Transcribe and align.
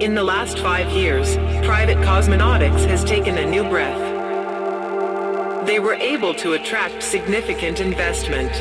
In 0.00 0.14
the 0.14 0.22
last 0.22 0.60
five 0.60 0.92
years, 0.92 1.34
private 1.66 1.96
cosmonautics 1.98 2.86
has 2.86 3.02
taken 3.02 3.36
a 3.36 3.44
new 3.44 3.64
breath. 3.64 3.98
They 5.66 5.80
were 5.80 5.94
able 5.94 6.34
to 6.34 6.52
attract 6.52 7.02
significant 7.02 7.80
investment. 7.80 8.54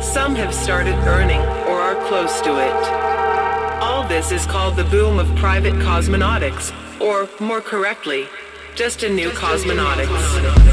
Some 0.00 0.36
have 0.36 0.54
started 0.54 0.94
earning 1.08 1.40
or 1.66 1.80
are 1.80 1.96
close 2.06 2.40
to 2.42 2.58
it. 2.58 3.82
All 3.82 4.06
this 4.06 4.30
is 4.30 4.46
called 4.46 4.76
the 4.76 4.84
boom 4.84 5.18
of 5.18 5.26
private 5.34 5.74
cosmonautics, 5.74 6.72
or 7.00 7.28
more 7.44 7.60
correctly, 7.60 8.28
just 8.76 9.02
a 9.02 9.08
new 9.08 9.30
cosmonautics. 9.30 10.64
We 10.64 10.67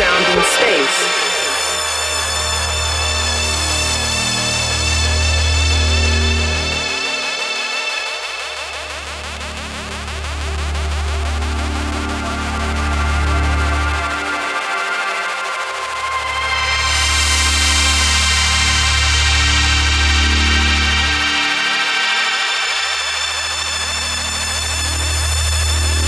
sound 0.00 0.24
in 0.34 0.42
space. 0.44 0.98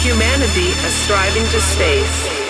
Humanity 0.03 0.69
is 0.87 0.95
striving 0.95 1.45
to 1.45 1.61
space. 1.61 2.42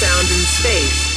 sound 0.00 0.30
in 0.30 0.46
space. 0.46 1.09